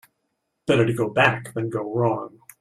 [0.65, 2.39] Better to go back than go wrong.